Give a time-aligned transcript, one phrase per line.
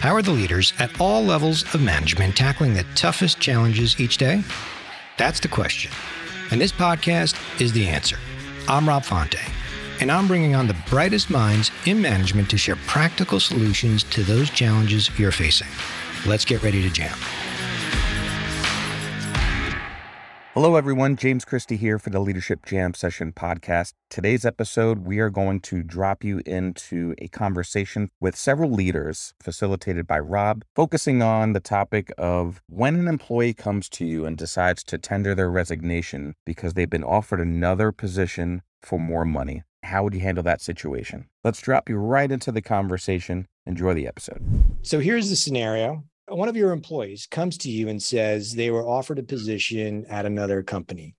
[0.00, 4.42] How are the leaders at all levels of management tackling the toughest challenges each day?
[5.18, 5.92] That's the question.
[6.50, 8.16] And this podcast is the answer.
[8.66, 9.36] I'm Rob Fonte,
[10.00, 14.48] and I'm bringing on the brightest minds in management to share practical solutions to those
[14.48, 15.68] challenges you're facing.
[16.24, 17.18] Let's get ready to jam.
[20.54, 21.14] Hello, everyone.
[21.14, 23.92] James Christie here for the Leadership Jam Session podcast.
[24.08, 30.08] Today's episode, we are going to drop you into a conversation with several leaders facilitated
[30.08, 34.82] by Rob, focusing on the topic of when an employee comes to you and decides
[34.82, 39.62] to tender their resignation because they've been offered another position for more money.
[39.84, 41.28] How would you handle that situation?
[41.44, 43.46] Let's drop you right into the conversation.
[43.66, 44.44] Enjoy the episode.
[44.82, 48.86] So here's the scenario one of your employees comes to you and says they were
[48.86, 51.16] offered a position at another company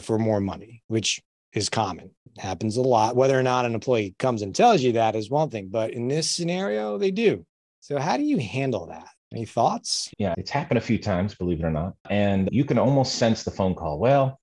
[0.00, 1.20] for more money, which
[1.52, 3.16] is common, happens a lot.
[3.16, 6.08] Whether or not an employee comes and tells you that is one thing, but in
[6.08, 7.44] this scenario, they do.
[7.80, 9.08] So, how do you handle that?
[9.32, 10.10] Any thoughts?
[10.18, 11.94] Yeah, it's happened a few times, believe it or not.
[12.08, 13.98] And you can almost sense the phone call.
[13.98, 14.40] Well,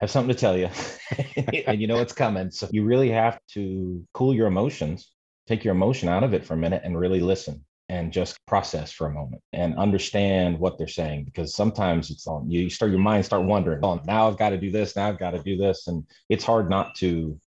[0.00, 0.68] I have something to tell you,
[1.66, 2.50] and you know it's coming.
[2.50, 5.10] So, you really have to cool your emotions,
[5.46, 8.92] take your emotion out of it for a minute, and really listen and just process
[8.92, 13.00] for a moment and understand what they're saying because sometimes it's on you start your
[13.00, 15.56] mind start wondering oh now i've got to do this now i've got to do
[15.56, 17.40] this and it's hard not to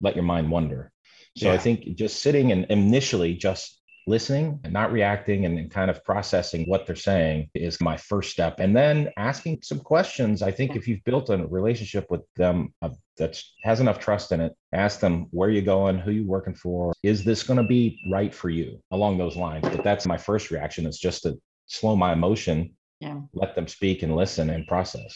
[0.00, 0.92] let your mind wander
[1.36, 1.52] so yeah.
[1.52, 6.02] i think just sitting and initially just listening and not reacting and, and, kind of
[6.04, 8.58] processing what they're saying is my first step.
[8.58, 10.42] And then asking some questions.
[10.42, 14.40] I think if you've built a relationship with them uh, that has enough trust in
[14.40, 17.66] it, ask them where are you going, who you working for, is this going to
[17.66, 19.68] be right for you along those lines.
[19.68, 23.20] But that's my first reaction is just to slow my emotion, yeah.
[23.34, 25.14] let them speak and listen and process.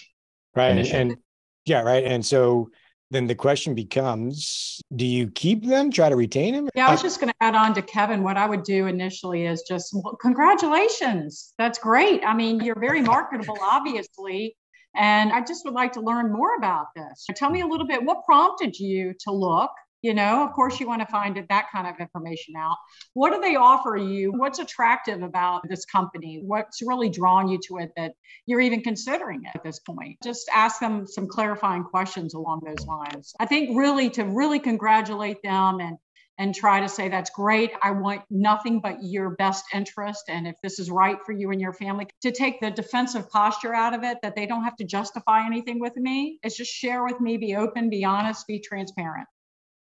[0.54, 0.76] Right.
[0.76, 1.16] And, and
[1.64, 2.04] yeah, right.
[2.04, 2.70] And so
[3.14, 6.68] then the question becomes do you keep them try to retain them?
[6.74, 9.46] Yeah i was just going to add on to kevin what i would do initially
[9.46, 12.22] is just well, congratulations that's great.
[12.24, 14.56] I mean you're very marketable obviously
[14.96, 17.26] and i just would like to learn more about this.
[17.36, 19.70] Tell me a little bit what prompted you to look
[20.04, 22.76] you know of course you want to find that kind of information out.
[23.14, 24.32] What do they offer you?
[24.32, 26.42] What's attractive about this company?
[26.44, 28.12] What's really drawn you to it that
[28.46, 30.18] you're even considering it at this point?
[30.22, 33.34] Just ask them some clarifying questions along those lines.
[33.40, 35.96] I think really to really congratulate them and
[36.38, 37.70] and try to say that's great.
[37.80, 40.24] I want nothing but your best interest.
[40.28, 43.72] And if this is right for you and your family to take the defensive posture
[43.72, 46.40] out of it that they don't have to justify anything with me.
[46.42, 49.28] It's just share with me be open be honest be transparent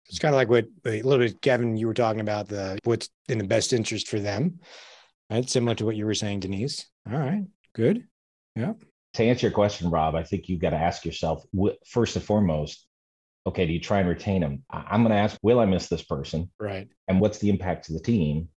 [0.10, 3.10] it's kind of like what a little bit, Kevin, you were talking about the what's
[3.28, 4.60] in the best interest for them,
[5.30, 5.50] right?
[5.50, 6.88] Similar to what you were saying, Denise.
[7.10, 7.44] All right,
[7.74, 8.06] good.
[8.56, 8.74] Yeah.
[9.16, 11.44] To answer your question, Rob, I think you've got to ask yourself
[11.88, 12.86] first and foremost,
[13.48, 14.64] okay, do you try and retain them?
[14.70, 16.52] I'm going to ask, will I miss this person?
[16.60, 16.88] Right.
[17.08, 18.50] And what's the impact to the team?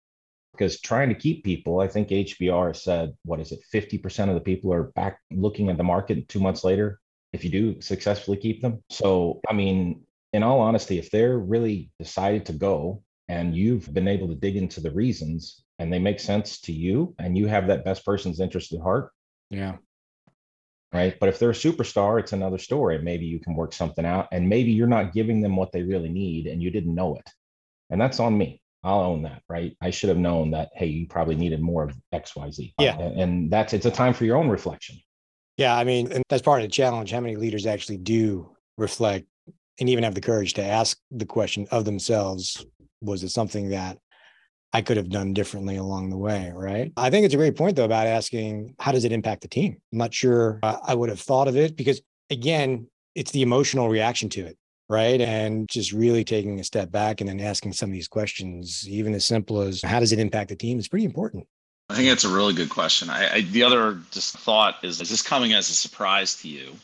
[0.52, 4.42] Because trying to keep people, I think HBR said, what is it, 50% of the
[4.42, 7.00] people are back looking at the market two months later
[7.32, 8.84] if you do successfully keep them.
[8.90, 10.02] So, I mean,
[10.34, 14.56] in all honesty, if they're really decided to go and you've been able to dig
[14.56, 18.40] into the reasons and they make sense to you and you have that best person's
[18.40, 19.12] interest at heart.
[19.50, 19.78] Yeah.
[20.94, 21.18] Right.
[21.20, 23.02] But if they're a superstar, it's another story.
[23.02, 26.10] Maybe you can work something out and maybe you're not giving them what they really
[26.10, 27.30] need and you didn't know it.
[27.90, 28.62] And that's on me.
[28.84, 29.78] I'll own that, right?
[29.80, 32.74] I should have known that, hey, you probably needed more of XYZ.
[32.80, 32.98] Yeah.
[32.98, 34.98] and that's it's a time for your own reflection.
[35.56, 35.76] Yeah.
[35.76, 37.12] I mean, and that's part of the challenge.
[37.12, 39.28] How many leaders actually do reflect
[39.82, 42.66] and even have the courage to ask the question of themselves
[43.02, 43.98] was it something that
[44.74, 46.94] I could have done differently along the way, right?
[46.96, 49.82] I think it's a great point though about asking how does it impact the team?
[49.92, 52.00] I'm not sure uh, I would have thought of it because
[52.30, 55.20] again, it's the emotional reaction to it, right?
[55.20, 59.16] And just really taking a step back and then asking some of these questions, even
[59.16, 61.46] as simple as how does it impact the team, is pretty important.
[61.90, 63.10] I think that's a really good question.
[63.10, 66.76] I, I the other just thought is is this coming as a surprise to you?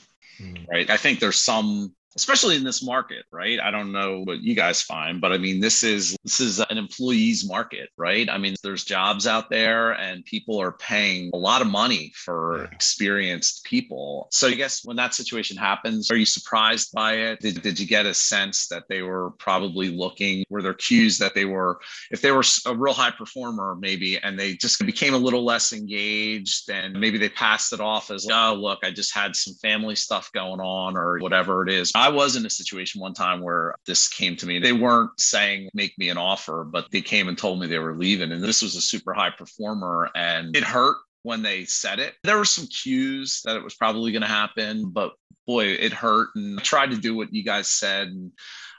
[0.41, 0.67] Mm.
[0.67, 0.89] Right.
[0.89, 3.59] I think there's some especially in this market, right?
[3.59, 6.77] I don't know what you guys find, but I mean, this is this is an
[6.77, 8.27] employees market, right?
[8.29, 12.59] I mean, there's jobs out there and people are paying a lot of money for
[12.59, 12.67] yeah.
[12.71, 14.27] experienced people.
[14.31, 17.39] So I guess when that situation happens, are you surprised by it?
[17.39, 20.43] Did, did you get a sense that they were probably looking?
[20.49, 24.39] Were there cues that they were, if they were a real high performer, maybe, and
[24.39, 28.55] they just became a little less engaged and maybe they passed it off as, oh,
[28.55, 31.91] look, I just had some family stuff going on or whatever it is.
[31.95, 34.59] I was in a situation one time where this came to me.
[34.59, 37.95] They weren't saying, make me an offer, but they came and told me they were
[37.95, 38.31] leaving.
[38.31, 42.15] And this was a super high performer and it hurt when they said it.
[42.23, 45.11] There were some cues that it was probably going to happen, but
[45.45, 46.29] boy, it hurt.
[46.35, 48.31] And I tried to do what you guys said and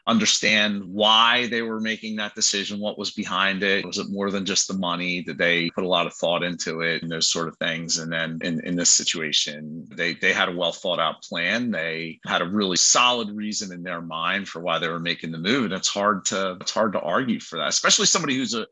[0.06, 3.84] understand why they were making that decision, what was behind it.
[3.84, 5.22] Was it more than just the money?
[5.22, 7.98] Did they put a lot of thought into it and those sort of things?
[7.98, 11.70] And then in, in this situation, they, they had a well thought out plan.
[11.70, 15.38] They had a really solid reason in their mind for why they were making the
[15.38, 15.66] move.
[15.66, 18.66] And it's hard to it's hard to argue for that, especially somebody who's a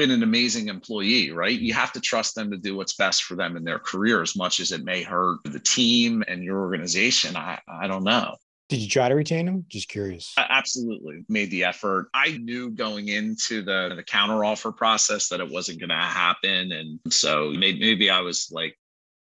[0.00, 1.60] been an amazing employee, right?
[1.60, 4.34] You have to trust them to do what's best for them in their career as
[4.34, 7.36] much as it may hurt the team and your organization.
[7.36, 8.36] I, I don't know.
[8.70, 9.66] Did you try to retain him?
[9.68, 10.32] Just curious.
[10.38, 12.08] I absolutely made the effort.
[12.14, 16.72] I knew going into the the counter offer process that it wasn't going to happen,
[16.72, 18.78] and so maybe, maybe I was like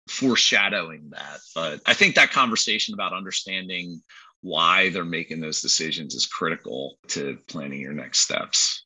[0.08, 1.40] foreshadowing that.
[1.56, 4.04] But I think that conversation about understanding
[4.42, 8.86] why they're making those decisions is critical to planning your next steps.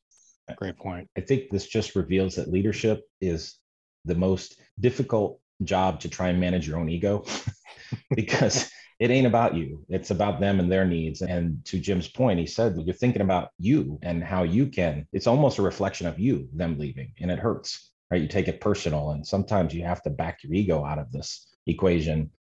[0.58, 1.10] Great point.
[1.18, 3.58] I think this just reveals that leadership is
[4.06, 7.26] the most difficult job to try and manage your own ego
[8.16, 8.70] because
[9.00, 9.86] it ain't about you.
[9.90, 11.22] It's about them and their needs.
[11.22, 15.28] And to Jim's point, he said, you're thinking about you and how you can, it's
[15.28, 18.22] almost a reflection of you, them leaving, and it hurts, right?
[18.22, 19.12] You take it personal.
[19.12, 22.32] And sometimes you have to back your ego out of this equation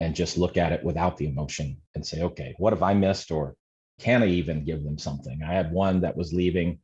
[0.00, 3.30] and just look at it without the emotion and say, okay, what have I missed?
[3.30, 3.56] Or
[3.98, 5.42] can I even give them something?
[5.42, 6.80] I had one that was leaving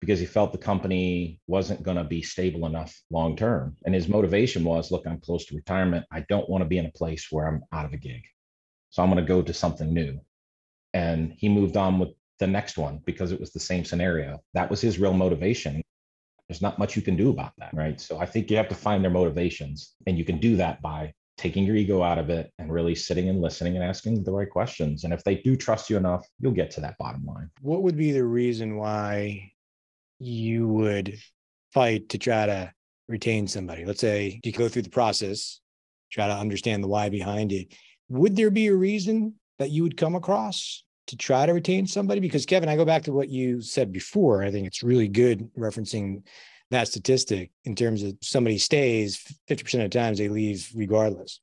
[0.00, 3.76] because he felt the company wasn't going to be stable enough long term.
[3.84, 6.06] And his motivation was look, I'm close to retirement.
[6.10, 8.22] I don't want to be in a place where I'm out of a gig.
[8.88, 10.20] So I'm going to go to something new.
[10.94, 14.42] And he moved on with the next one because it was the same scenario.
[14.54, 15.82] That was his real motivation.
[16.48, 18.00] There's not much you can do about that, right?
[18.00, 19.94] So I think you have to find their motivations.
[20.06, 23.28] And you can do that by taking your ego out of it and really sitting
[23.28, 25.04] and listening and asking the right questions.
[25.04, 27.50] And if they do trust you enough, you'll get to that bottom line.
[27.60, 29.52] What would be the reason why
[30.20, 31.18] you would
[31.72, 32.72] fight to try to
[33.08, 33.84] retain somebody?
[33.84, 35.60] Let's say you go through the process,
[36.12, 37.74] try to understand the why behind it
[38.10, 42.20] would there be a reason that you would come across to try to retain somebody?
[42.20, 44.42] Because Kevin, I go back to what you said before.
[44.42, 46.22] I think it's really good referencing
[46.70, 51.40] that statistic in terms of somebody stays 50% of the times they leave regardless.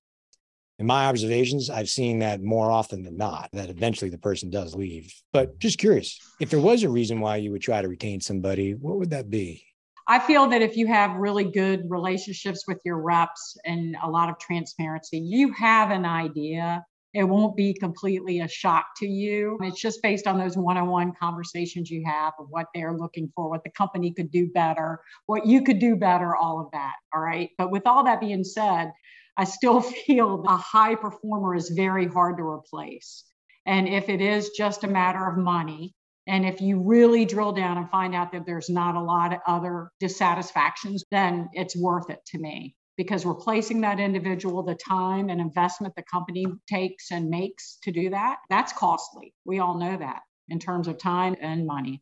[0.79, 4.75] In my observations, I've seen that more often than not, that eventually the person does
[4.75, 5.11] leave.
[5.33, 8.75] But just curious, if there was a reason why you would try to retain somebody,
[8.75, 9.65] what would that be?
[10.07, 14.29] I feel that if you have really good relationships with your reps and a lot
[14.29, 16.85] of transparency, you have an idea.
[17.13, 19.57] It won't be completely a shock to you.
[19.63, 23.31] It's just based on those one on one conversations you have of what they're looking
[23.35, 26.93] for, what the company could do better, what you could do better, all of that.
[27.13, 27.49] All right.
[27.57, 28.91] But with all that being said,
[29.37, 33.23] I still feel a high performer is very hard to replace.
[33.65, 35.93] And if it is just a matter of money,
[36.25, 39.39] and if you really drill down and find out that there's not a lot of
[39.47, 45.39] other dissatisfactions, then it's worth it to me because replacing that individual, the time and
[45.39, 49.33] investment the company takes and makes to do that, that's costly.
[49.45, 52.01] We all know that in terms of time and money.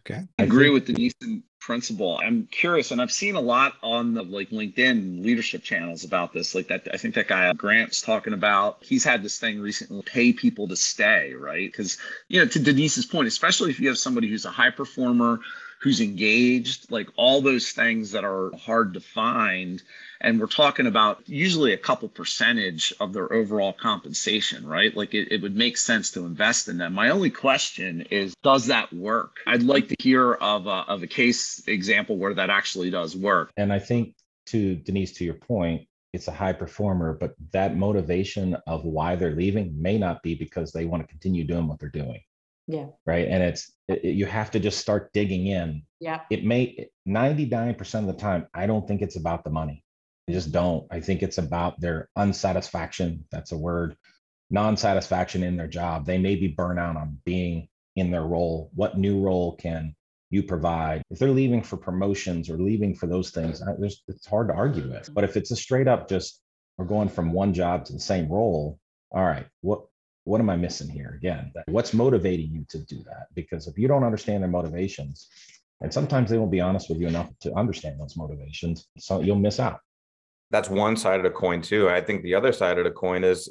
[0.00, 0.26] Okay.
[0.38, 2.18] I agree with Denise in principle.
[2.22, 6.54] I'm curious, and I've seen a lot on the like LinkedIn leadership channels about this.
[6.54, 8.78] Like that, I think that guy Grant's talking about.
[8.80, 11.70] He's had this thing recently: pay people to stay, right?
[11.70, 11.98] Because
[12.28, 15.40] you know, to Denise's point, especially if you have somebody who's a high performer,
[15.80, 19.82] who's engaged, like all those things that are hard to find
[20.20, 24.94] and we're talking about usually a couple percentage of their overall compensation, right?
[24.96, 26.94] Like it, it would make sense to invest in them.
[26.94, 29.36] My only question is, does that work?
[29.46, 33.50] I'd like to hear of a, of a case example where that actually does work.
[33.56, 34.14] And I think
[34.46, 39.36] to Denise, to your point, it's a high performer, but that motivation of why they're
[39.36, 42.20] leaving may not be because they want to continue doing what they're doing.
[42.68, 42.86] Yeah.
[43.06, 43.26] Right.
[43.26, 45.82] And it's, it, you have to just start digging in.
[46.00, 46.20] Yeah.
[46.30, 49.82] It may 99% of the time, I don't think it's about the money.
[50.28, 50.86] I just don't.
[50.90, 53.24] I think it's about their unsatisfaction.
[53.32, 53.96] That's a word,
[54.50, 56.04] non satisfaction in their job.
[56.04, 58.70] They may be burnout on being in their role.
[58.74, 59.96] What new role can
[60.28, 61.02] you provide?
[61.10, 63.62] If they're leaving for promotions or leaving for those things,
[64.06, 65.04] it's hard to argue with.
[65.04, 65.14] Mm-hmm.
[65.14, 66.42] But if it's a straight up just
[66.76, 68.78] we're going from one job to the same role,
[69.10, 69.80] all right, what
[70.28, 71.14] what am I missing here?
[71.16, 73.26] Again, what's motivating you to do that?
[73.34, 75.28] Because if you don't understand their motivations,
[75.80, 79.36] and sometimes they won't be honest with you enough to understand those motivations, so you'll
[79.36, 79.80] miss out
[80.50, 81.88] that's one side of the coin too.
[81.88, 83.48] I think the other side of the coin is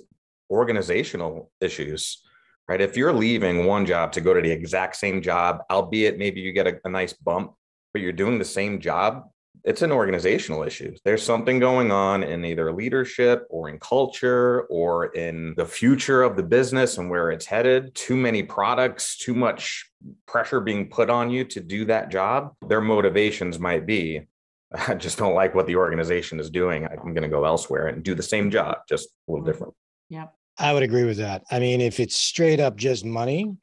[0.50, 2.24] organizational issues,
[2.68, 2.82] right?
[2.82, 6.52] If you're leaving one job to go to the exact same job, albeit maybe you
[6.52, 7.54] get a, a nice bump,
[7.94, 9.30] but you're doing the same job,
[9.68, 10.96] it's an organizational issue.
[11.04, 16.38] There's something going on in either leadership or in culture or in the future of
[16.38, 17.94] the business and where it's headed.
[17.94, 19.92] Too many products, too much
[20.26, 22.54] pressure being put on you to do that job.
[22.66, 24.28] Their motivations might be
[24.88, 26.86] I just don't like what the organization is doing.
[26.86, 29.52] I'm going to go elsewhere and do the same job, just a little mm-hmm.
[29.52, 29.74] different.
[30.10, 30.34] Yep.
[30.60, 31.44] I would agree with that.
[31.52, 33.56] I mean, if it's straight up just money,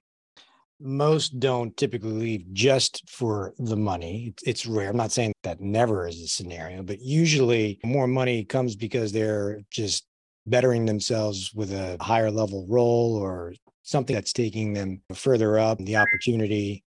[0.84, 4.34] most don't typically leave just for the money.
[4.44, 4.90] It's rare.
[4.90, 9.62] I'm not saying that never is a scenario, but usually more money comes because they're
[9.70, 10.06] just
[10.46, 15.96] bettering themselves with a higher level role or something that's taking them further up the
[15.96, 16.84] opportunity.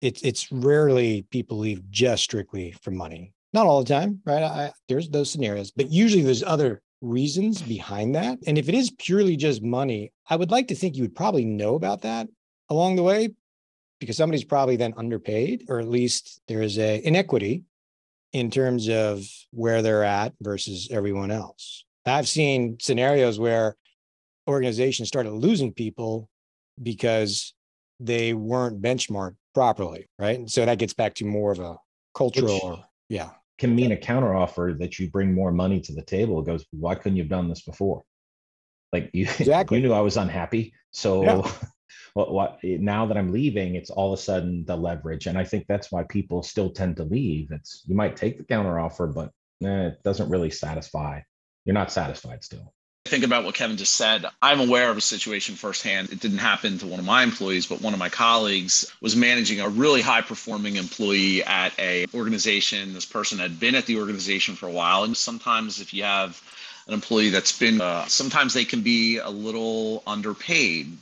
[0.00, 3.32] It's it's rarely people leave just strictly for money.
[3.52, 4.42] Not all the time, right?
[4.42, 8.38] I, there's those scenarios, but usually there's other reasons behind that.
[8.46, 11.44] And if it is purely just money, I would like to think you would probably
[11.44, 12.28] know about that
[12.70, 13.30] along the way
[14.00, 17.62] because somebody's probably then underpaid, or at least there is a inequity
[18.32, 21.84] in terms of where they're at versus everyone else.
[22.04, 23.76] I've seen scenarios where
[24.48, 26.28] organizations started losing people
[26.82, 27.54] because
[28.00, 30.38] they weren't benchmarked properly, right?
[30.38, 31.76] And so that gets back to more of a
[32.14, 36.40] cultural, Which yeah, can mean a counteroffer that you bring more money to the table.
[36.40, 38.02] It goes, why couldn't you have done this before?
[38.92, 39.78] Like you, exactly.
[39.78, 41.50] you knew I was unhappy, so yeah.
[42.14, 45.26] what, what now that I'm leaving, it's all of a sudden the leverage.
[45.26, 47.50] And I think that's why people still tend to leave.
[47.50, 49.30] It's you might take the counter offer, but
[49.64, 51.20] eh, it doesn't really satisfy.
[51.64, 52.72] You're not satisfied still.
[53.06, 54.24] Think about what Kevin just said.
[54.40, 56.10] I'm aware of a situation firsthand.
[56.10, 59.60] It didn't happen to one of my employees, but one of my colleagues was managing
[59.60, 62.94] a really high performing employee at a organization.
[62.94, 65.04] This person had been at the organization for a while.
[65.04, 66.40] And sometimes if you have
[66.86, 70.96] an employee that's been, uh, sometimes they can be a little underpaid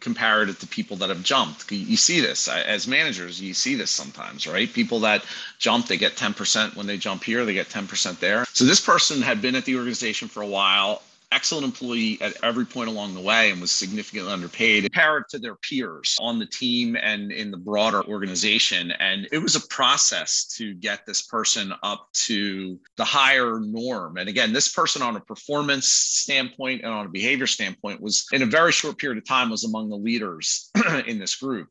[0.00, 1.70] comparative to people that have jumped.
[1.70, 4.72] You see this uh, as managers, you see this sometimes, right?
[4.72, 5.24] People that
[5.58, 8.44] jump, they get 10% when they jump here, they get 10% there.
[8.52, 11.02] So this person had been at the organization for a while
[11.34, 15.56] excellent employee at every point along the way and was significantly underpaid compared to their
[15.56, 18.92] peers on the team and in the broader organization.
[18.92, 24.16] And it was a process to get this person up to the higher norm.
[24.16, 28.42] And again, this person on a performance standpoint and on a behavior standpoint was in
[28.42, 30.70] a very short period of time was among the leaders
[31.06, 31.68] in this group.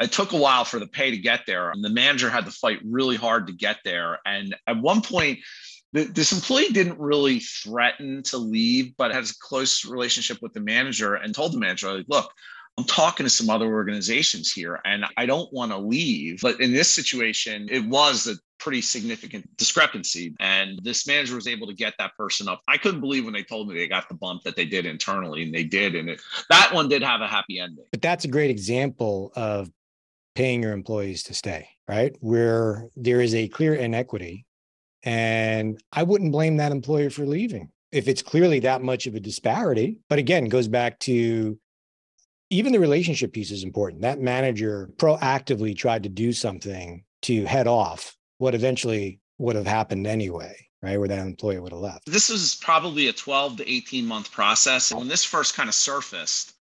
[0.00, 1.70] It took a while for the pay to get there.
[1.70, 4.18] And the manager had to fight really hard to get there.
[4.26, 5.38] And at one point,
[5.94, 11.14] this employee didn't really threaten to leave, but has a close relationship with the manager
[11.14, 12.32] and told the manager, like, look,
[12.76, 16.40] I'm talking to some other organizations here and I don't want to leave.
[16.42, 20.34] But in this situation, it was a pretty significant discrepancy.
[20.40, 22.62] And this manager was able to get that person up.
[22.66, 25.44] I couldn't believe when they told me they got the bump that they did internally,
[25.44, 25.94] and they did.
[25.94, 26.20] And it,
[26.50, 27.84] that one did have a happy ending.
[27.92, 29.70] But that's a great example of
[30.34, 32.16] paying your employees to stay, right?
[32.18, 34.46] Where there is a clear inequity
[35.04, 39.20] and I wouldn't blame that employer for leaving if it's clearly that much of a
[39.20, 39.98] disparity.
[40.08, 41.58] But again, goes back to
[42.50, 44.02] even the relationship piece is important.
[44.02, 50.06] That manager proactively tried to do something to head off what eventually would have happened
[50.06, 50.98] anyway, right?
[50.98, 52.06] Where that employee would have left.
[52.06, 54.90] This was probably a 12 to 18 month process.
[54.90, 56.54] And when this first kind of surfaced,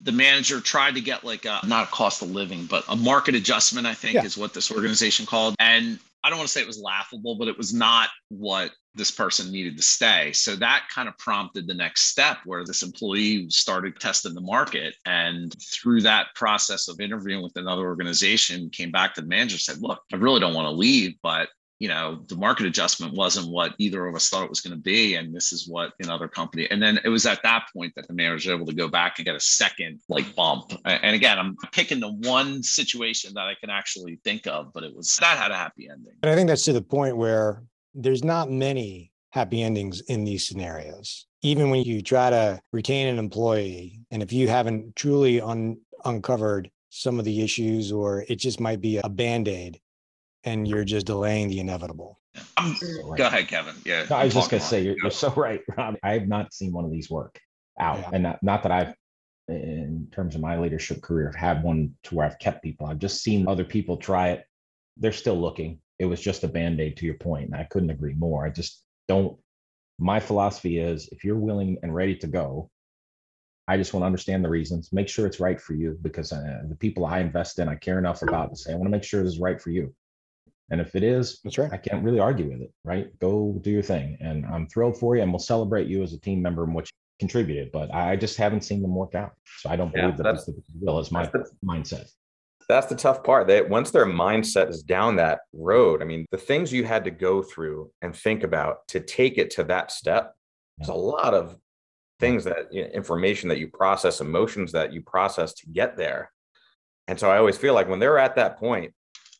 [0.00, 3.34] the manager tried to get like a not a cost of living, but a market
[3.34, 4.24] adjustment, I think yeah.
[4.24, 5.54] is what this organization called.
[5.58, 9.10] And I don't want to say it was laughable, but it was not what this
[9.10, 10.32] person needed to stay.
[10.32, 14.94] So that kind of prompted the next step where this employee started testing the market.
[15.04, 19.60] And through that process of interviewing with another organization, came back to the manager, and
[19.60, 21.50] said, Look, I really don't want to leave, but
[21.84, 24.82] you know the market adjustment wasn't what either of us thought it was going to
[24.82, 28.08] be and this is what another company and then it was at that point that
[28.08, 30.72] the manager was able to go back and get a second like bump.
[30.86, 34.96] And again i'm picking the one situation that i can actually think of but it
[34.96, 36.14] was that had a happy ending.
[36.22, 37.62] And i think that's to the point where
[37.92, 41.26] there's not many happy endings in these scenarios.
[41.42, 45.76] Even when you try to retain an employee and if you haven't truly un-
[46.06, 49.80] uncovered some of the issues or it just might be a band-aid
[50.44, 52.20] and you're just delaying the inevitable.
[52.56, 52.76] Um,
[53.16, 53.74] go ahead, Kevin.
[53.84, 54.06] Yeah.
[54.08, 55.96] No, I was just going to say, you're, you're, so right, Rob.
[56.02, 57.40] I have not seen one of these work
[57.78, 57.98] out.
[57.98, 58.10] Yeah.
[58.12, 58.94] And not, not that I've,
[59.48, 62.86] in terms of my leadership career, have one to where I've kept people.
[62.86, 64.44] I've just seen other people try it.
[64.96, 65.80] They're still looking.
[65.98, 68.46] It was just a band aid to your point, And I couldn't agree more.
[68.46, 69.36] I just don't.
[69.98, 72.68] My philosophy is if you're willing and ready to go,
[73.68, 76.62] I just want to understand the reasons, make sure it's right for you because uh,
[76.68, 79.04] the people I invest in, I care enough about to say, I want to make
[79.04, 79.94] sure this is right for you.
[80.70, 81.72] And if it is, that's right.
[81.72, 83.16] I can't really argue with it, right?
[83.18, 84.16] Go do your thing.
[84.20, 86.86] And I'm thrilled for you and we'll celebrate you as a team member and what
[86.86, 87.70] you contributed.
[87.70, 89.32] But I just haven't seen them work out.
[89.58, 92.08] So I don't yeah, believe that that's the will is my the, mindset.
[92.66, 93.46] That's the tough part.
[93.48, 97.10] That once their mindset is down that road, I mean, the things you had to
[97.10, 100.34] go through and think about to take it to that step,
[100.78, 101.58] there's a lot of
[102.20, 106.30] things that you know, information that you process, emotions that you process to get there.
[107.06, 108.94] And so I always feel like when they're at that point,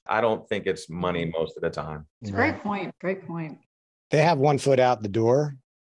[0.07, 1.39] I don't think it's money mm-hmm.
[1.39, 2.07] most of the time.
[2.21, 2.95] It's a great point.
[3.01, 3.59] Great point.
[4.11, 5.57] They have one foot out the door.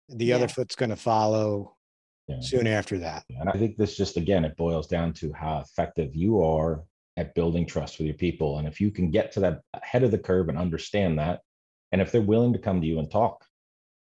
[0.08, 0.36] The yeah.
[0.36, 1.76] other foot's going to follow
[2.28, 2.40] Yeah.
[2.40, 3.24] soon after that.
[3.28, 6.84] And I think this just again, it boils down to how effective you are
[7.16, 8.58] at building trust with your people.
[8.58, 11.40] And if you can get to that head of the curve and understand that,
[11.92, 13.44] and if they're willing to come to you and talk,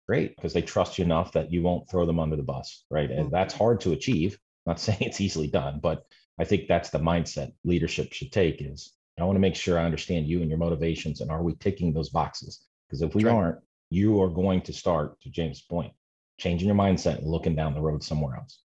[0.06, 3.10] great, because they trust you enough that you won't throw them under the bus, right?
[3.10, 4.38] And that's hard to achieve.
[4.66, 6.04] I'm not saying it's easily done, but
[6.40, 9.84] I think that's the mindset leadership should take is I want to make sure I
[9.84, 12.64] understand you and your motivations and are we ticking those boxes?
[12.86, 13.34] Because if we Right.
[13.34, 13.58] aren't,
[13.90, 15.92] you are going to start, to James' point,
[16.38, 18.62] changing your mindset and looking down the road somewhere else.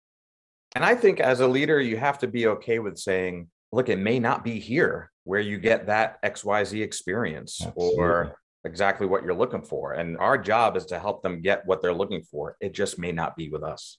[0.76, 4.00] And I think as a leader, you have to be okay with saying, look, it
[4.00, 8.00] may not be here where you get that XYZ experience Absolutely.
[8.00, 9.94] or exactly what you're looking for.
[9.94, 12.56] And our job is to help them get what they're looking for.
[12.60, 13.98] It just may not be with us.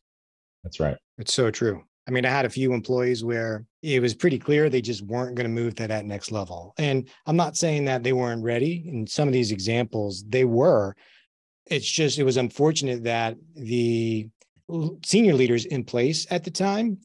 [0.64, 0.96] That's right.
[1.18, 1.84] It's so true.
[2.10, 5.36] I mean, I had a few employees where it was pretty clear they just weren't
[5.36, 6.74] going to move to that next level.
[6.76, 8.82] And I'm not saying that they weren't ready.
[8.84, 10.96] In some of these examples, they were.
[11.66, 14.28] It's just, it was unfortunate that the
[15.04, 16.98] senior leaders in place at the time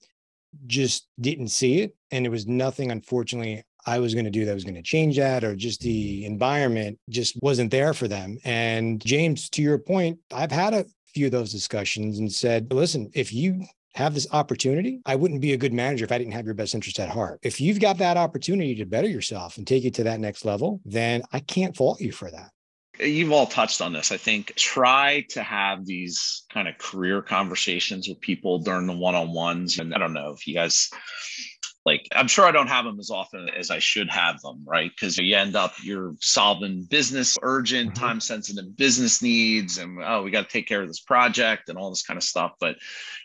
[0.66, 1.96] just didn't see it.
[2.10, 5.18] And there was nothing, unfortunately, I was going to do that was going to change
[5.18, 8.40] that, or just the environment just wasn't there for them.
[8.44, 13.12] And James, to your point, I've had a few of those discussions and said, listen,
[13.14, 13.64] if you
[13.96, 16.76] have this opportunity, I wouldn't be a good manager if I didn't have your best
[16.76, 17.40] interest at heart.
[17.44, 20.82] If you've got that opportunity to better yourself and take you to that next level,
[20.84, 22.52] then I can't fault you for that.
[23.00, 24.12] You've all touched on this.
[24.12, 29.16] I think try to have these kind of career conversations with people during the one
[29.16, 29.80] on ones.
[29.80, 30.90] And I don't know if you guys
[31.86, 34.90] like, I'm sure I don't have them as often as I should have them, right?
[34.90, 38.00] Because you end up, you're solving business, urgent, Mhm.
[38.00, 39.78] time sensitive business needs.
[39.78, 42.24] And oh, we got to take care of this project and all this kind of
[42.24, 42.54] stuff.
[42.60, 42.78] But,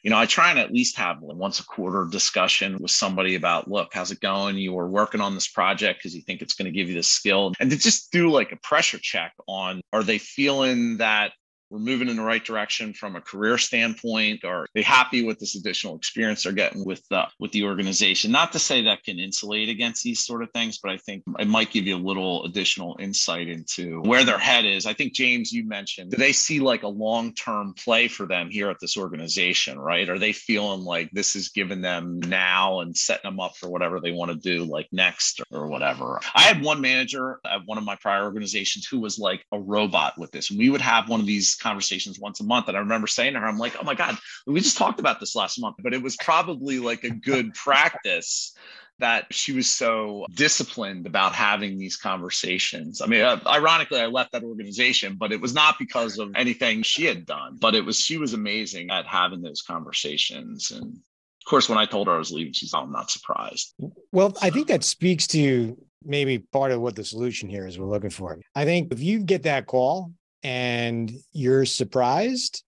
[0.02, 3.70] you know, I try and at least have once a quarter discussion with somebody about,
[3.70, 4.56] look, how's it going?
[4.56, 7.08] You were working on this project because you think it's going to give you this
[7.08, 7.54] skill.
[7.60, 11.32] And to just do like a pressure check on are they feeling that
[11.70, 15.56] we're moving in the right direction from a career standpoint are they happy with this
[15.56, 18.30] additional experience they're getting with the with the organization.
[18.30, 21.48] Not to say that can insulate against these sort of things but i think it
[21.48, 24.86] might give you a little additional insight into where their head is.
[24.86, 28.70] I think james you mentioned do they see like a long-term play for them here
[28.70, 30.08] at this organization right?
[30.08, 34.00] Are they feeling like this is giving them now and setting them up for whatever
[34.00, 36.20] they want to do like next or whatever?
[36.34, 40.18] I had one manager at one of my prior organizations who was like a robot
[40.18, 40.50] with this.
[40.50, 42.68] And we would have one of these conversations once a month.
[42.68, 45.20] And I remember saying to her, I'm like, oh my God, we just talked about
[45.20, 48.54] this last month, but it was probably like a good practice
[49.00, 53.00] that she was so disciplined about having these conversations.
[53.00, 56.82] I mean, uh, ironically, I left that organization, but it was not because of anything
[56.82, 60.70] she had done, but it was she was amazing at having those conversations.
[60.70, 63.74] And of course, when I told her I was leaving, she's, oh, I'm not surprised.
[64.12, 67.86] Well, I think that speaks to maybe part of what the solution here is we're
[67.86, 68.38] looking for.
[68.54, 72.62] I think if you get that call and you're surprised,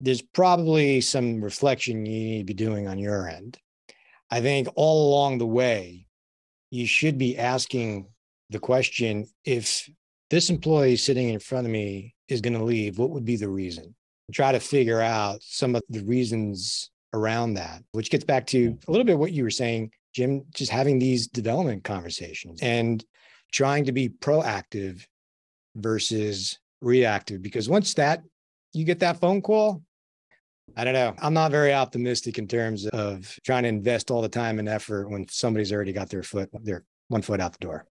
[0.00, 3.58] there's probably some reflection you need to be doing on your end.
[4.30, 6.06] I think all along the way,
[6.70, 8.08] you should be asking
[8.50, 9.88] the question if
[10.30, 13.48] this employee sitting in front of me is going to leave, what would be the
[13.48, 13.94] reason?
[14.32, 18.90] Try to figure out some of the reasons around that, which gets back to a
[18.90, 23.04] little bit what you were saying, Jim, just having these development conversations and
[23.52, 25.06] trying to be proactive
[25.76, 27.42] versus reactive.
[27.42, 28.22] Because once that
[28.72, 29.82] you get that phone call,
[30.76, 31.14] I don't know.
[31.18, 35.08] I'm not very optimistic in terms of trying to invest all the time and effort
[35.10, 37.86] when somebody's already got their foot, their one foot out the door.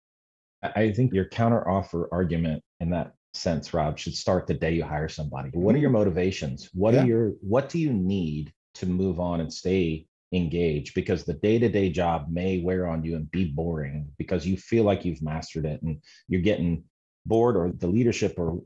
[0.63, 4.85] I think your counter offer argument in that sense, Rob, should start the day you
[4.85, 5.51] hire somebody.
[5.53, 5.99] What are your mm-hmm.
[5.99, 6.71] motivations?
[6.73, 7.03] What Yeah.
[7.03, 10.95] are your what do you need to move on and stay engaged?
[10.95, 15.05] Because the day-to-day job may wear on you and be boring because you feel like
[15.05, 16.85] you've mastered it and you're getting
[17.27, 18.61] bored or the leadership or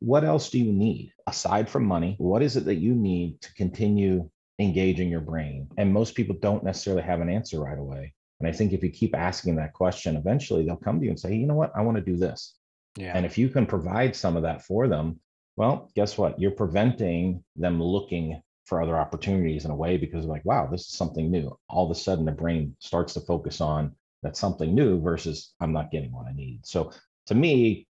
[0.00, 2.14] what else do you need aside from money?
[2.18, 5.68] What is it that you need to continue engaging your brain?
[5.76, 8.14] And most people don't necessarily have an answer right away.
[8.40, 11.18] And I think if you keep asking that question, eventually they'll come to you and
[11.18, 11.72] say, you know what?
[11.76, 12.54] I want to do this.
[12.96, 13.12] Yeah.
[13.16, 15.20] And if you can provide some of that for them,
[15.56, 16.40] well, guess what?
[16.40, 20.92] You're preventing them looking for other opportunities in a way because like, wow, this is
[20.92, 21.56] something new.
[21.68, 25.72] All of a sudden, the brain starts to focus on that's something new versus I'm
[25.72, 26.60] not getting what I need.
[26.64, 26.92] So
[27.26, 27.86] to me,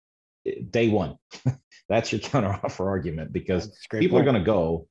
[0.69, 1.17] day one,
[1.89, 4.87] that's your counteroffer argument because That's a great people are going to go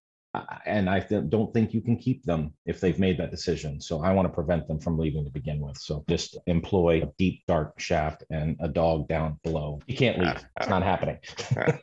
[0.66, 4.02] and i th- don't think you can keep them if they've made that decision so
[4.02, 7.42] i want to prevent them from leaving to begin with so just employ a deep
[7.46, 11.18] dark shaft and a dog down below you can't leave it's not happening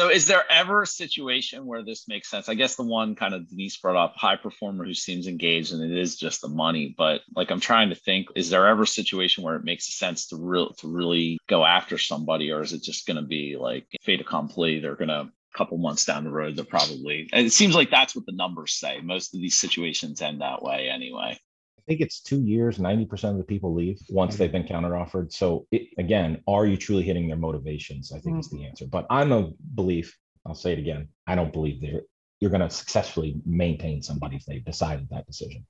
[0.00, 2.48] So, is there ever a situation where this makes sense?
[2.48, 5.82] I guess the one kind of Denise brought up, high performer who seems engaged, and
[5.82, 6.94] it is just the money.
[6.96, 10.28] But like, I'm trying to think, is there ever a situation where it makes sense
[10.28, 13.86] to real to really go after somebody, or is it just going to be like
[14.02, 14.80] fait accompli?
[14.80, 17.28] They're going to couple months down the road, they're probably.
[17.32, 19.00] It seems like that's what the numbers say.
[19.00, 21.38] Most of these situations end that way anyway.
[21.78, 25.32] I think it's two years, 90% of the people leave once they've been counteroffered.
[25.32, 28.10] So, it, again, are you truly hitting their motivations?
[28.10, 28.40] I think mm-hmm.
[28.40, 28.86] is the answer.
[28.86, 32.02] But I'm a belief, I'll say it again, I don't believe they're,
[32.40, 35.66] you're going to successfully maintain somebody if they've decided that decision.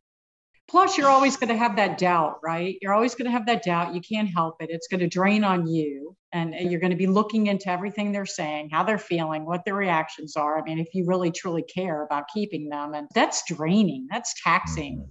[0.69, 2.77] Plus, you're always going to have that doubt, right?
[2.81, 3.95] You're always going to have that doubt.
[3.95, 4.71] You can't help it.
[4.71, 6.17] It's going to drain on you.
[6.33, 9.77] And you're going to be looking into everything they're saying, how they're feeling, what their
[9.77, 10.59] reactions are.
[10.59, 15.07] I mean, if you really truly care about keeping them, and that's draining, that's taxing.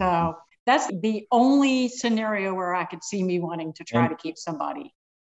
[0.00, 0.04] Mm-hmm.
[0.04, 4.16] So that's the only scenario where I could see me wanting to try and, to
[4.16, 4.92] keep somebody.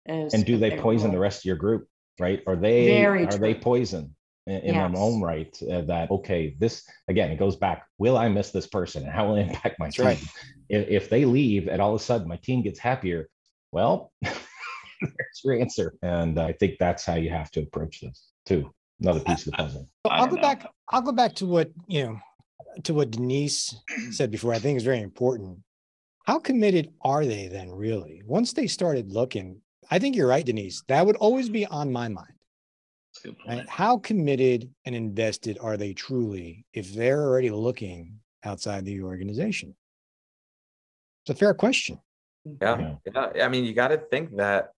[0.07, 1.87] and do they poison the rest of your group?
[2.19, 2.43] Right?
[2.47, 3.39] Are they Very are true.
[3.39, 4.17] they poison?
[4.49, 4.93] In, yes.
[4.93, 8.67] their own right uh, that okay this again it goes back will i miss this
[8.67, 9.05] person?
[9.05, 10.07] And how will it impact my That's team?
[10.07, 10.25] Right.
[10.69, 13.29] if, if they leave and all of a sudden my team gets happier
[13.73, 15.95] well there's your answer.
[16.03, 18.73] And uh, i think that's how you have to approach this too.
[19.01, 19.89] Another piece of the puzzle.
[20.05, 20.43] I'll go know.
[20.43, 22.21] back i'll go back to what you know
[22.85, 23.75] to what denise
[24.11, 25.59] said before i think is very important.
[26.25, 28.23] How committed are they then really?
[28.27, 30.83] Once they started looking i think you're right denise.
[30.89, 32.38] That would always be on my mind
[33.47, 33.69] Right?
[33.69, 39.75] How committed and invested are they truly if they're already looking outside the organization?
[41.25, 42.01] It's a fair question.
[42.61, 42.95] Yeah.
[43.15, 43.31] Yeah.
[43.43, 44.73] I mean, you got to think that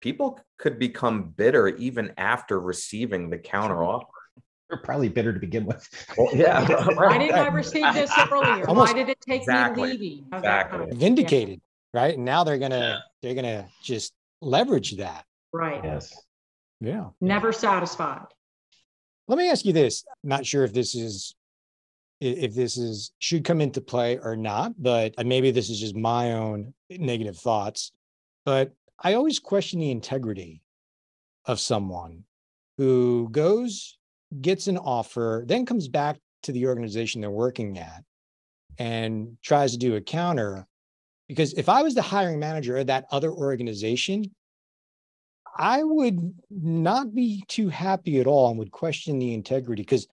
[0.00, 4.06] people could become bitter even after receiving the counter offer.
[4.68, 5.86] They're probably bitter to begin with.
[6.16, 6.66] Well, yeah.
[6.94, 8.66] Why didn't I receive this earlier?
[8.68, 10.26] Almost, Why did it take exactly, me leaving?
[10.32, 10.86] Exactly.
[10.96, 11.60] Vindicated,
[11.92, 12.00] yeah.
[12.00, 12.14] right?
[12.14, 12.98] And now they're gonna yeah.
[13.20, 15.26] they're gonna just leverage that.
[15.52, 15.80] Right.
[15.84, 16.14] Yes.
[16.82, 17.10] Yeah.
[17.20, 18.26] Never satisfied.
[19.28, 20.04] Let me ask you this.
[20.24, 21.34] not sure if this is
[22.20, 25.96] if this is should come into play or not, but uh, maybe this is just
[25.96, 27.92] my own negative thoughts.
[28.44, 30.62] But I always question the integrity
[31.46, 32.24] of someone
[32.78, 33.98] who goes,
[34.40, 38.04] gets an offer, then comes back to the organization they're working at
[38.78, 40.66] and tries to do a counter.
[41.28, 44.32] Because if I was the hiring manager of that other organization,
[45.56, 50.06] I would not be too happy at all and would question the integrity because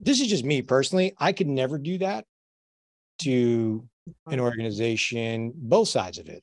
[0.00, 1.14] this is just me personally.
[1.18, 2.26] I could never do that
[3.20, 3.88] to
[4.26, 6.42] an organization, both sides of it.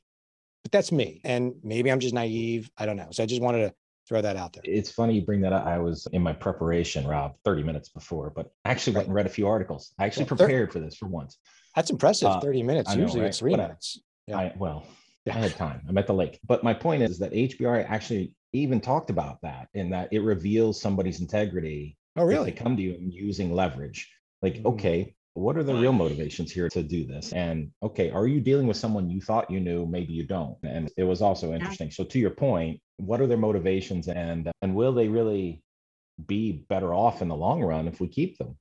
[0.63, 1.21] But that's me.
[1.23, 2.69] And maybe I'm just naive.
[2.77, 3.07] I don't know.
[3.11, 3.73] So I just wanted to
[4.07, 4.63] throw that out there.
[4.65, 5.65] It's funny you bring that up.
[5.65, 9.25] I was in my preparation, Rob, 30 minutes before, but I actually went and read
[9.25, 9.93] a few articles.
[9.97, 11.37] I actually prepared for this for once.
[11.75, 12.27] That's impressive.
[12.27, 12.93] Uh, 30 minutes.
[12.93, 13.27] Know, Usually right?
[13.27, 13.99] it's three minutes.
[14.27, 14.37] Yeah.
[14.37, 14.85] I, well,
[15.27, 15.81] I had time.
[15.87, 16.39] I'm at the lake.
[16.45, 20.81] But my point is that HBR actually even talked about that in that it reveals
[20.81, 21.97] somebody's integrity.
[22.15, 22.51] Oh, really?
[22.51, 24.11] They come to you and using leverage.
[24.41, 24.67] Like, mm-hmm.
[24.67, 27.31] okay, what are the real motivations here to do this?
[27.31, 30.57] And okay, are you dealing with someone you thought you knew, maybe you don't?
[30.63, 31.89] And it was also interesting.
[31.89, 35.63] So to your point, what are their motivations and and will they really
[36.27, 38.57] be better off in the long run if we keep them?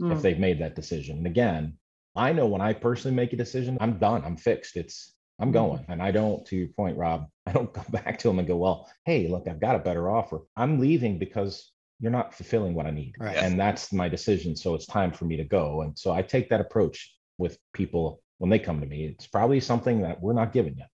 [0.00, 0.12] Mm.
[0.12, 1.18] If they've made that decision.
[1.18, 1.78] And again,
[2.16, 4.24] I know when I personally make a decision, I'm done.
[4.24, 4.76] I'm fixed.
[4.76, 5.52] It's I'm mm-hmm.
[5.52, 5.84] going.
[5.88, 8.56] And I don't, to your point, Rob, I don't go back to them and go,
[8.56, 10.40] well, hey, look, I've got a better offer.
[10.56, 11.70] I'm leaving because
[12.00, 13.14] you're not fulfilling what I need.
[13.18, 13.36] Right.
[13.36, 14.56] And that's my decision.
[14.56, 15.82] So it's time for me to go.
[15.82, 19.06] And so I take that approach with people when they come to me.
[19.06, 20.88] It's probably something that we're not giving yet.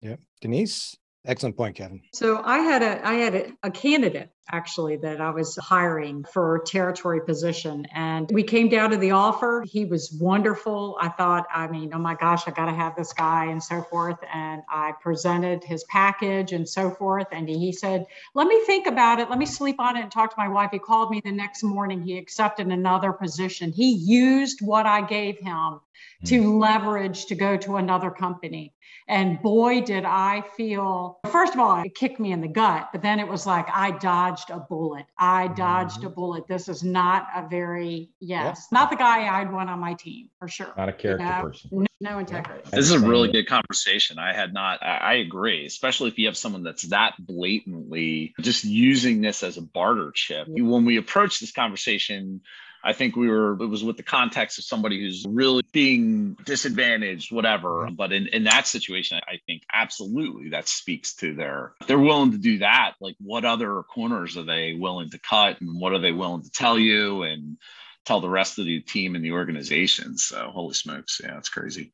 [0.00, 0.16] Yeah.
[0.40, 2.00] Denise, Excellent point, Kevin.
[2.12, 6.56] So I had a I had a, a, candidate actually that I was hiring for
[6.56, 9.64] a territory position, and we came down to the offer.
[9.66, 10.96] He was wonderful.
[11.00, 13.82] I thought, I mean, oh my gosh, I got to have this guy and so
[13.82, 14.18] forth.
[14.32, 19.20] And I presented his package and so forth, and he said, "Let me think about
[19.20, 19.30] it.
[19.30, 21.62] Let me sleep on it and talk to my wife." He called me the next
[21.62, 22.02] morning.
[22.02, 23.72] He accepted another position.
[23.72, 25.80] He used what I gave him
[26.24, 26.58] to hmm.
[26.58, 28.74] leverage to go to another company.
[29.08, 33.02] And boy, did I feel, first of all, it kicked me in the gut, but
[33.02, 35.06] then it was like I dodged a bullet.
[35.18, 36.06] I dodged mm-hmm.
[36.06, 36.46] a bullet.
[36.48, 40.48] This is not a very, yes, not the guy I'd want on my team for
[40.48, 40.72] sure.
[40.76, 41.42] Not a character you know?
[41.42, 41.70] person.
[41.72, 42.68] No, no integrity.
[42.70, 44.18] This is a really good conversation.
[44.18, 48.64] I had not, I, I agree, especially if you have someone that's that blatantly just
[48.64, 50.48] using this as a barter chip.
[50.48, 52.40] When we approach this conversation,
[52.84, 57.32] I think we were, it was with the context of somebody who's really being disadvantaged,
[57.32, 57.86] whatever.
[57.86, 57.94] Mm-hmm.
[57.94, 62.38] But in, in that situation, I think absolutely that speaks to their, they're willing to
[62.38, 62.94] do that.
[63.00, 66.50] Like what other corners are they willing to cut and what are they willing to
[66.50, 67.56] tell you and
[68.04, 70.16] tell the rest of the team and the organization?
[70.18, 71.20] So holy smokes.
[71.22, 71.92] Yeah, it's crazy.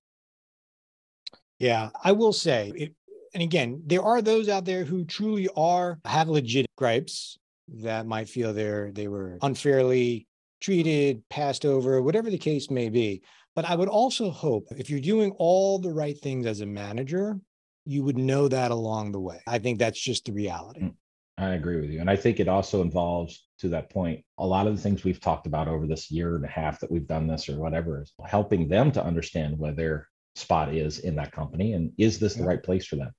[1.58, 2.94] Yeah, I will say, it,
[3.34, 7.36] and again, there are those out there who truly are have legit gripes
[7.82, 10.27] that might feel they're they were unfairly
[10.60, 13.22] treated, passed over, whatever the case may be.
[13.54, 17.40] But I would also hope if you're doing all the right things as a manager,
[17.84, 19.40] you would know that along the way.
[19.46, 20.82] I think that's just the reality.
[20.82, 20.94] Mm.
[21.38, 22.00] I agree with you.
[22.00, 25.20] And I think it also involves, to that point, a lot of the things we've
[25.20, 28.12] talked about over this year and a half that we've done this or whatever is
[28.26, 32.44] helping them to understand where their spot is in that company and is this the
[32.44, 33.12] right place for them?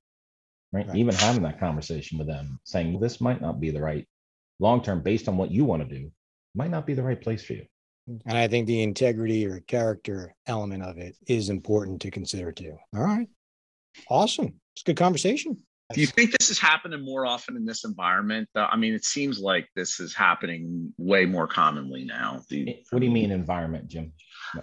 [0.72, 0.86] Right?
[0.86, 0.96] right.
[0.96, 4.06] Even having that conversation with them, saying this might not be the right
[4.58, 6.12] long term based on what you want to do,
[6.54, 7.66] might not be the right place for you.
[8.26, 12.76] And I think the integrity or character element of it is important to consider too.
[12.94, 13.28] All right.
[14.08, 14.54] Awesome.
[14.74, 15.56] It's a good conversation.
[15.92, 18.48] Do you think this is happening more often in this environment?
[18.54, 22.42] I mean, it seems like this is happening way more commonly now.
[22.90, 24.12] what do you mean environment, Jim?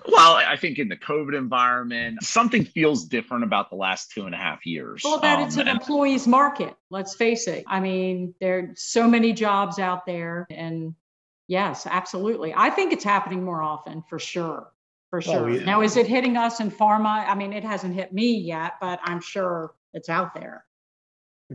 [0.07, 4.33] Well, I think in the COVID environment, something feels different about the last two and
[4.33, 5.01] a half years.
[5.03, 6.75] Well, that um, it's an and- employee's market.
[6.89, 7.65] Let's face it.
[7.67, 10.95] I mean, there are so many jobs out there, and
[11.47, 12.53] yes, absolutely.
[12.55, 14.71] I think it's happening more often for sure.
[15.09, 15.43] For sure.
[15.43, 15.63] Well, yeah.
[15.63, 17.25] Now, is it hitting us in pharma?
[17.27, 20.65] I mean, it hasn't hit me yet, but I'm sure it's out there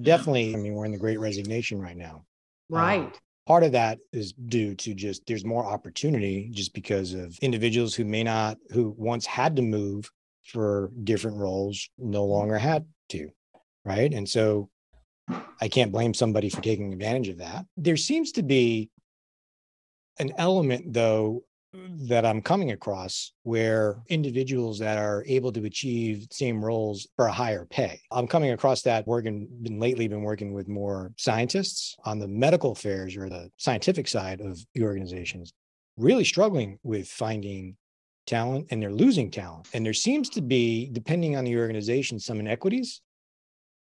[0.00, 2.24] definitely, I mean, we're in the great resignation right now.
[2.72, 3.20] Uh, right.
[3.46, 8.04] Part of that is due to just there's more opportunity just because of individuals who
[8.04, 10.10] may not, who once had to move
[10.44, 13.30] for different roles, no longer had to.
[13.84, 14.12] Right.
[14.12, 14.70] And so
[15.60, 17.66] I can't blame somebody for taking advantage of that.
[17.76, 18.90] There seems to be
[20.18, 21.44] an element, though,
[21.74, 27.32] that I'm coming across where individuals that are able to achieve same roles for a
[27.32, 28.00] higher pay.
[28.10, 32.72] I'm coming across that working been lately been working with more scientists on the medical
[32.72, 35.54] affairs or the scientific side of the organizations,
[35.96, 37.76] really struggling with finding
[38.26, 39.68] talent and they're losing talent.
[39.72, 43.00] And there seems to be, depending on the organization, some inequities.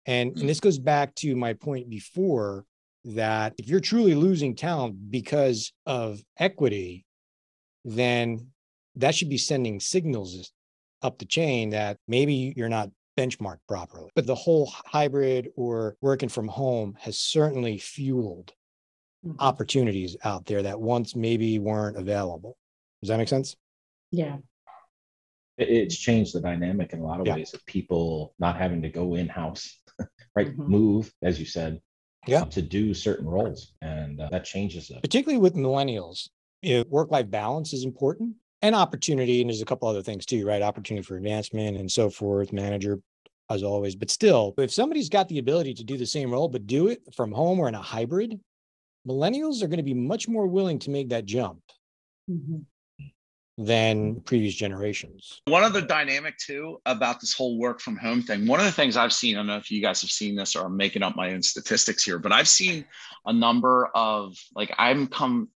[0.05, 0.47] And, and mm.
[0.47, 2.65] this goes back to my point before
[3.05, 7.05] that if you're truly losing talent because of equity,
[7.85, 8.47] then
[8.95, 10.51] that should be sending signals
[11.01, 14.09] up the chain that maybe you're not benchmarked properly.
[14.15, 18.53] But the whole hybrid or working from home has certainly fueled
[19.25, 19.39] mm-hmm.
[19.39, 22.57] opportunities out there that once maybe weren't available.
[23.01, 23.55] Does that make sense?
[24.11, 24.37] Yeah.
[25.57, 27.35] It's changed the dynamic in a lot of yeah.
[27.35, 29.79] ways of people not having to go in house,
[30.35, 30.47] right?
[30.47, 30.71] Mm-hmm.
[30.71, 31.81] Move, as you said,
[32.27, 32.43] yeah.
[32.45, 33.73] to do certain roles.
[33.81, 35.01] And uh, that changes it.
[35.01, 36.29] Particularly with millennials
[36.61, 39.41] you know, work life balance is important and opportunity.
[39.41, 40.61] And there's a couple other things too, right?
[40.61, 42.99] Opportunity for advancement and so forth, manager
[43.49, 43.95] as always.
[43.95, 47.01] But still, if somebody's got the ability to do the same role, but do it
[47.15, 48.39] from home or in a hybrid,
[49.07, 51.59] millennials are going to be much more willing to make that jump.
[52.29, 52.59] Mm-hmm
[53.59, 55.41] than previous generations.
[55.43, 58.47] One other dynamic too about this whole work from home thing.
[58.47, 60.55] One of the things I've seen, I don't know if you guys have seen this
[60.55, 62.85] or I'm making up my own statistics here, but I've seen
[63.25, 65.49] a number of like I'm come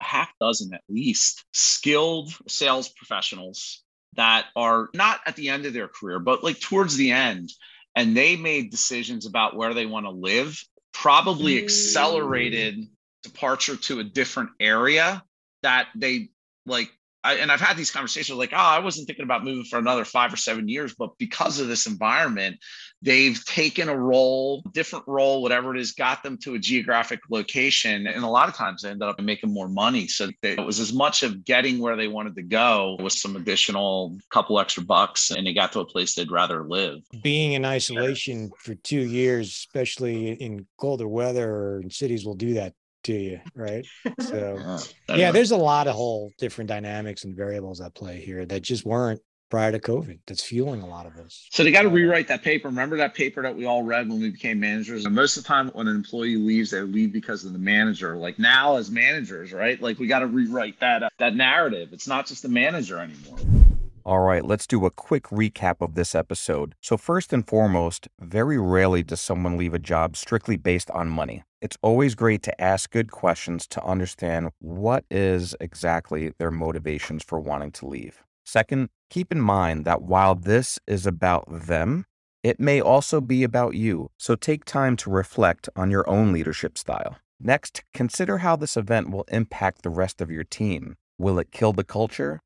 [0.00, 3.82] half dozen at least skilled sales professionals
[4.14, 7.50] that are not at the end of their career, but like towards the end.
[7.96, 11.64] And they made decisions about where they want to live, probably mm.
[11.64, 12.86] accelerated
[13.24, 15.24] departure to a different area
[15.64, 16.28] that they
[16.66, 16.90] like
[17.24, 20.04] I, and I've had these conversations like, oh, I wasn't thinking about moving for another
[20.04, 22.58] five or seven years, but because of this environment,
[23.00, 28.06] they've taken a role, different role, whatever it is, got them to a geographic location.
[28.06, 30.06] And a lot of times they ended up making more money.
[30.06, 33.36] So they, it was as much of getting where they wanted to go with some
[33.36, 36.98] additional couple extra bucks, and they got to a place they'd rather live.
[37.22, 42.54] Being in isolation for two years, especially in colder weather or in cities, will do
[42.54, 43.86] that to you, right?
[44.20, 48.62] So, yeah, there's a lot of whole different dynamics and variables at play here that
[48.62, 50.18] just weren't prior to COVID.
[50.26, 51.46] That's fueling a lot of this.
[51.52, 52.68] So they got to rewrite that paper.
[52.68, 55.04] Remember that paper that we all read when we became managers?
[55.04, 58.16] And most of the time, when an employee leaves, they leave because of the manager.
[58.16, 59.80] Like now, as managers, right?
[59.80, 61.90] Like we got to rewrite that uh, that narrative.
[61.92, 63.38] It's not just the manager anymore.
[64.06, 66.74] All right, let's do a quick recap of this episode.
[66.82, 71.42] So, first and foremost, very rarely does someone leave a job strictly based on money.
[71.62, 77.40] It's always great to ask good questions to understand what is exactly their motivations for
[77.40, 78.22] wanting to leave.
[78.44, 82.04] Second, keep in mind that while this is about them,
[82.42, 84.10] it may also be about you.
[84.18, 87.16] So, take time to reflect on your own leadership style.
[87.40, 90.96] Next, consider how this event will impact the rest of your team.
[91.16, 92.42] Will it kill the culture?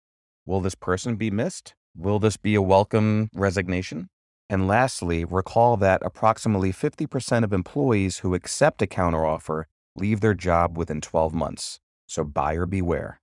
[0.49, 1.75] Will this person be missed?
[1.95, 4.09] Will this be a welcome resignation?
[4.49, 10.79] And lastly, recall that approximately 50% of employees who accept a counteroffer leave their job
[10.79, 11.81] within 12 months.
[12.07, 13.21] So buyer beware.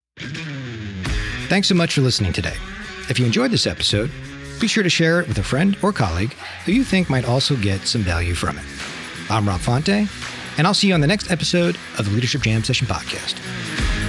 [1.47, 2.53] Thanks so much for listening today.
[3.09, 4.11] If you enjoyed this episode,
[4.61, 6.35] be sure to share it with a friend or colleague
[6.65, 8.65] who you think might also get some value from it.
[9.31, 10.07] I'm Rob Fonte,
[10.59, 14.04] and I'll see you on the next episode of the Leadership Jam Session Podcast.